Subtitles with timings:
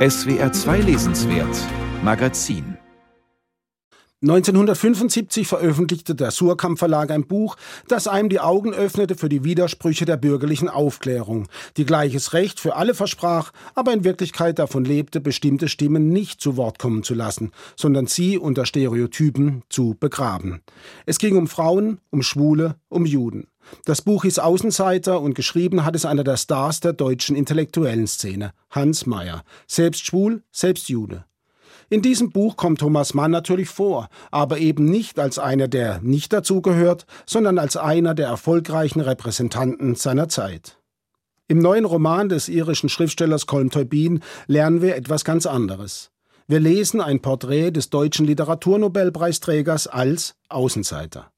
[0.00, 1.54] SWR 2 Lesenswert
[2.02, 2.79] Magazin
[4.22, 7.56] 1975 veröffentlichte der Surkamp Verlag ein Buch,
[7.88, 12.76] das einem die Augen öffnete für die Widersprüche der bürgerlichen Aufklärung, die gleiches Recht für
[12.76, 17.52] alle versprach, aber in Wirklichkeit davon lebte, bestimmte Stimmen nicht zu Wort kommen zu lassen,
[17.76, 20.60] sondern sie unter Stereotypen zu begraben.
[21.06, 23.46] Es ging um Frauen, um Schwule, um Juden.
[23.86, 28.52] Das Buch hieß Außenseiter und geschrieben hat es einer der Stars der deutschen intellektuellen Szene,
[28.70, 29.44] Hans Mayer.
[29.66, 31.24] Selbst schwul, selbst Jude.
[31.92, 36.32] In diesem Buch kommt Thomas Mann natürlich vor, aber eben nicht als einer, der nicht
[36.32, 40.78] dazugehört, sondern als einer der erfolgreichen Repräsentanten seiner Zeit.
[41.48, 46.12] Im neuen Roman des irischen Schriftstellers Colm Toybin lernen wir etwas ganz anderes.
[46.46, 51.32] Wir lesen ein Porträt des deutschen Literaturnobelpreisträgers als Außenseiter.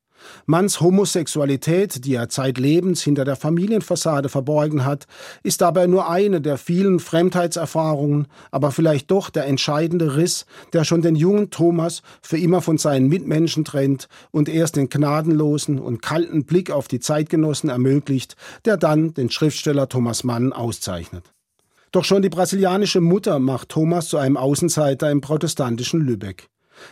[0.46, 5.06] Manns Homosexualität, die er zeitlebens hinter der Familienfassade verborgen hat,
[5.42, 11.02] ist dabei nur eine der vielen Fremdheitserfahrungen, aber vielleicht doch der entscheidende Riss, der schon
[11.02, 16.44] den jungen Thomas für immer von seinen Mitmenschen trennt und erst den gnadenlosen und kalten
[16.44, 21.32] Blick auf die Zeitgenossen ermöglicht, der dann den Schriftsteller Thomas Mann auszeichnet.
[21.92, 26.48] Doch schon die brasilianische Mutter macht Thomas zu einem Außenseiter im protestantischen Lübeck.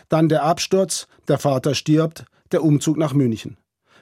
[0.09, 3.57] Dann der Absturz, der Vater stirbt, der Umzug nach München.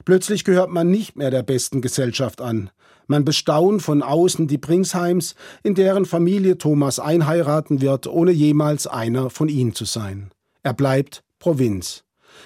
[0.06, 2.70] Plötzlich gehört man nicht mehr der besten Gesellschaft an.
[3.08, 9.30] Man bestaunt von außen die Bringsheims, in deren Familie Thomas einheiraten wird, ohne jemals einer
[9.30, 10.32] von ihnen zu sein.
[10.64, 12.04] Er bleibt Provinz.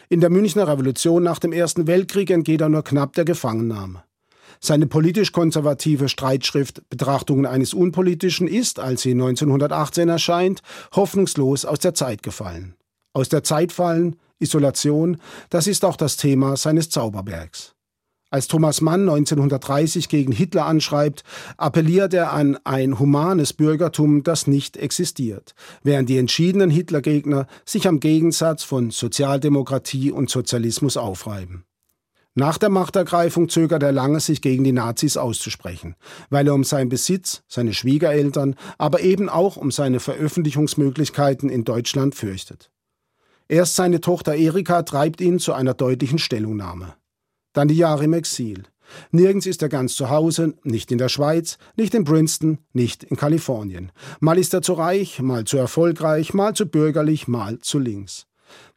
[0.09, 4.03] In der Münchner Revolution nach dem Ersten Weltkrieg entgeht er nur knapp der Gefangennahme.
[4.59, 10.61] Seine politisch konservative Streitschrift Betrachtungen eines Unpolitischen ist, als sie 1918 erscheint,
[10.95, 12.75] hoffnungslos aus der Zeit gefallen.
[13.11, 15.17] Aus der Zeit fallen, Isolation,
[15.49, 17.73] das ist auch das Thema seines Zauberbergs.
[18.33, 21.23] Als Thomas Mann 1930 gegen Hitler anschreibt,
[21.55, 27.99] appelliert er an ein humanes Bürgertum, das nicht existiert, während die entschiedenen Hitlergegner sich am
[27.99, 31.65] Gegensatz von Sozialdemokratie und Sozialismus aufreiben.
[32.33, 35.95] Nach der Machtergreifung zögert er lange, sich gegen die Nazis auszusprechen,
[36.31, 42.15] weil er um seinen Besitz, seine Schwiegereltern, aber eben auch um seine Veröffentlichungsmöglichkeiten in Deutschland
[42.15, 42.72] fürchtet.
[43.47, 46.95] Erst seine Tochter Erika treibt ihn zu einer deutlichen Stellungnahme.
[47.53, 48.63] Dann die Jahre im Exil.
[49.11, 53.17] Nirgends ist er ganz zu Hause, nicht in der Schweiz, nicht in Princeton, nicht in
[53.17, 53.91] Kalifornien.
[54.19, 58.27] Mal ist er zu reich, mal zu erfolgreich, mal zu bürgerlich, mal zu links.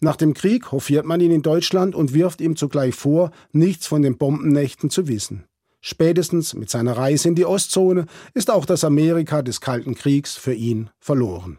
[0.00, 4.02] Nach dem Krieg hofiert man ihn in Deutschland und wirft ihm zugleich vor, nichts von
[4.02, 5.44] den Bombennächten zu wissen.
[5.80, 10.54] Spätestens mit seiner Reise in die Ostzone ist auch das Amerika des Kalten Kriegs für
[10.54, 11.58] ihn verloren.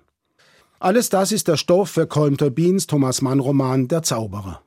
[0.79, 4.61] Alles das ist der Stoff für Colm Turbins Thomas Mann Roman Der Zauberer.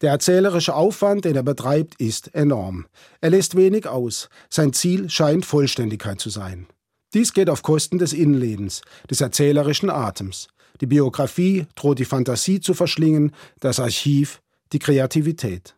[0.00, 2.86] Der erzählerische Aufwand, den er betreibt, ist enorm.
[3.20, 4.28] Er lässt wenig aus.
[4.48, 6.68] Sein Ziel scheint Vollständigkeit zu sein.
[7.14, 10.46] Dies geht auf Kosten des Innenlebens, des erzählerischen Atems.
[10.80, 14.40] Die Biografie droht die Fantasie zu verschlingen, das Archiv
[14.72, 15.74] die Kreativität.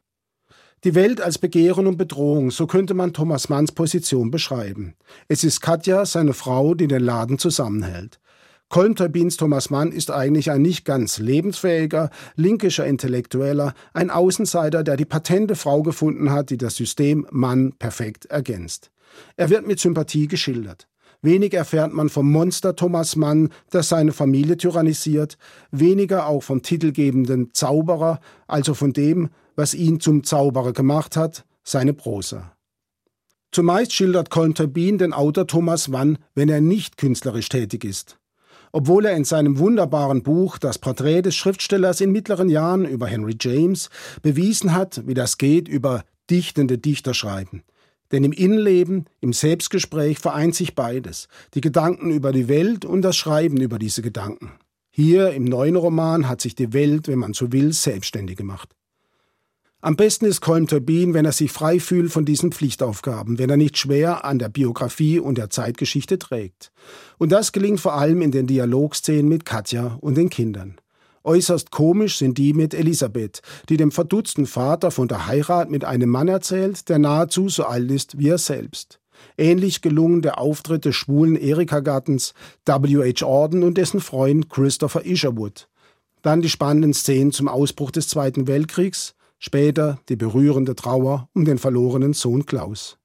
[0.84, 4.94] Die Welt als Begehren und Bedrohung, so könnte man Thomas Manns Position beschreiben.
[5.28, 8.20] Es ist Katja, seine Frau, die den Laden zusammenhält.
[8.72, 15.04] Kolmterbins Thomas Mann ist eigentlich ein nicht ganz lebensfähiger, linkischer Intellektueller, ein Außenseiter, der die
[15.04, 18.90] patente Frau gefunden hat, die das System Mann perfekt ergänzt.
[19.36, 20.88] Er wird mit Sympathie geschildert.
[21.20, 25.36] Wenig erfährt man vom Monster Thomas Mann, das seine Familie tyrannisiert,
[25.70, 31.92] weniger auch vom titelgebenden Zauberer, also von dem, was ihn zum Zauberer gemacht hat, seine
[31.92, 32.56] Prosa.
[33.50, 38.16] Zumeist schildert Kolmterbin den Autor Thomas Mann, wenn er nicht künstlerisch tätig ist.
[38.72, 43.36] Obwohl er in seinem wunderbaren Buch Das Porträt des Schriftstellers in mittleren Jahren über Henry
[43.38, 43.90] James
[44.22, 47.62] bewiesen hat, wie das geht über dichtende Dichter schreiben.
[48.12, 53.16] Denn im Innenleben, im Selbstgespräch vereint sich beides, die Gedanken über die Welt und das
[53.16, 54.52] Schreiben über diese Gedanken.
[54.90, 58.74] Hier im neuen Roman hat sich die Welt, wenn man so will, selbstständig gemacht.
[59.84, 63.56] Am besten ist Colm Turbin, wenn er sich frei fühlt von diesen Pflichtaufgaben, wenn er
[63.56, 66.70] nicht schwer an der Biografie und der Zeitgeschichte trägt.
[67.18, 70.76] Und das gelingt vor allem in den Dialogszenen mit Katja und den Kindern.
[71.24, 76.10] Äußerst komisch sind die mit Elisabeth, die dem verdutzten Vater von der Heirat mit einem
[76.10, 79.00] Mann erzählt, der nahezu so alt ist wie er selbst.
[79.36, 82.34] Ähnlich gelungen der Auftritt des schwulen Erika-Gattens
[82.66, 83.26] W.H.
[83.26, 85.66] Orden und dessen Freund Christopher Isherwood.
[86.22, 91.58] Dann die spannenden Szenen zum Ausbruch des Zweiten Weltkriegs, später die berührende Trauer um den
[91.58, 92.96] verlorenen Sohn Klaus.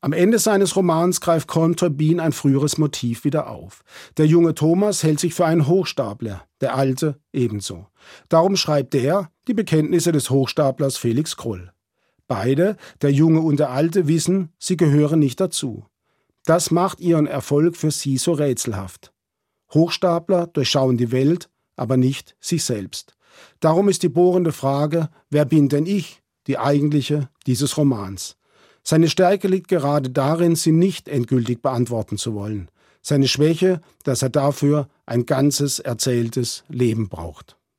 [0.00, 1.74] Am Ende seines Romans greift Colm
[2.20, 3.82] ein früheres Motiv wieder auf.
[4.18, 7.86] Der junge Thomas hält sich für einen Hochstapler, der alte ebenso.
[8.28, 11.72] Darum schreibt er die Bekenntnisse des Hochstaplers Felix Krull.
[12.28, 15.86] Beide, der Junge und der Alte, wissen, sie gehören nicht dazu.
[16.44, 19.12] Das macht ihren Erfolg für sie so rätselhaft.
[19.72, 23.17] Hochstapler durchschauen die Welt, aber nicht sich selbst.
[23.60, 28.36] Darum ist die bohrende Frage, wer bin denn ich, die eigentliche dieses Romans.
[28.82, 32.70] Seine Stärke liegt gerade darin, sie nicht endgültig beantworten zu wollen.
[33.02, 37.57] Seine Schwäche, dass er dafür ein ganzes erzähltes Leben braucht.